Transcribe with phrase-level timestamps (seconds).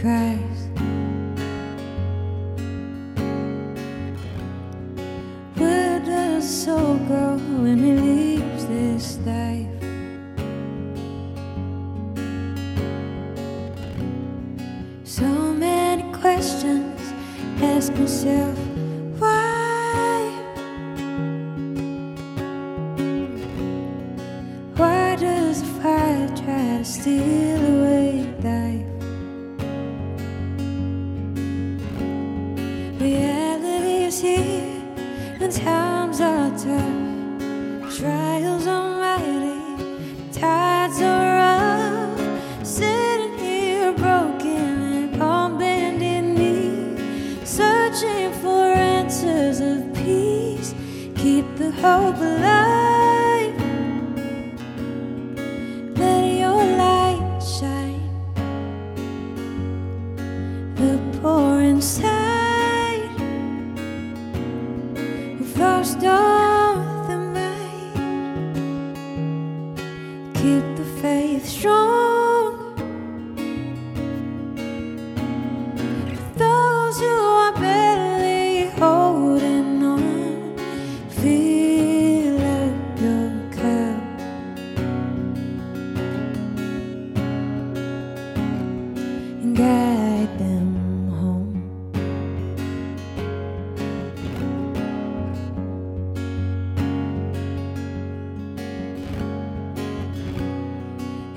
[0.00, 0.68] cries.
[5.56, 9.66] Where does soul go when he leaves this life?
[15.04, 17.00] So many questions
[17.60, 18.58] ask myself.
[24.78, 28.07] Why does the fire try to steal away?
[34.20, 34.82] Here,
[35.38, 37.96] and times are tough.
[37.96, 42.66] Trials are mighty, tides are rough.
[42.66, 46.96] Sitting here broken and on bended knee,
[47.44, 50.74] searching for answers of peace.
[51.14, 52.97] Keep the hope alive.
[66.04, 66.58] All.
[70.34, 72.74] Keep the faith strong.
[76.36, 80.56] Those who are barely holding on,
[81.10, 84.02] fill up your cup.
[89.42, 89.97] and guide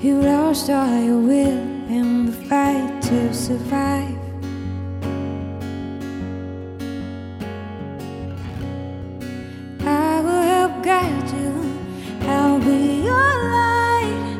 [0.02, 4.18] You lost all your will in the fight to survive.
[9.86, 11.52] I will help guide you.
[12.22, 14.38] I'll be your light.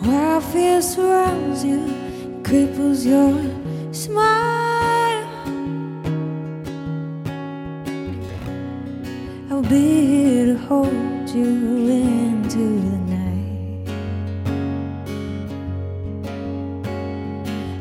[0.00, 1.94] While fear surrounds you,
[2.42, 3.38] cripples your
[3.94, 4.66] smile.
[9.48, 13.88] I'll be here hold you into the night.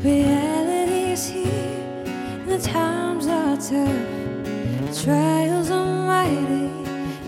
[0.03, 5.03] Reality is here, the times are tough.
[5.03, 6.69] Trials are mighty,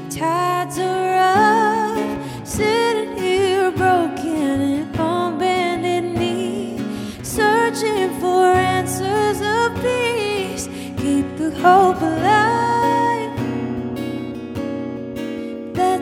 [0.09, 2.47] tides are rough.
[2.47, 6.77] Sitting here broken and on bended knee,
[7.23, 10.67] searching for answers of peace.
[10.97, 12.66] Keep the hope alive.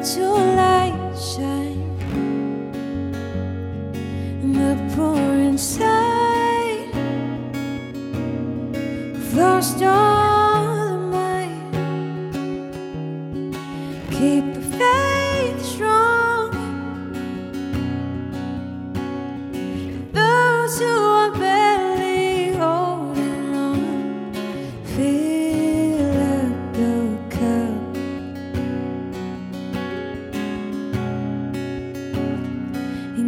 [0.05, 1.97] Let your light shine.
[4.43, 5.85] And the poor inside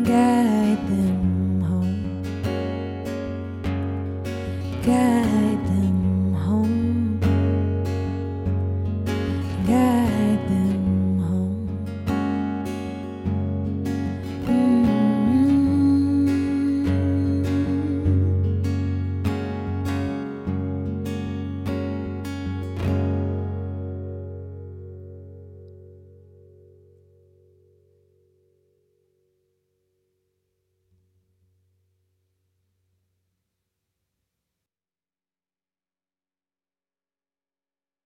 [0.07, 1.26] guide them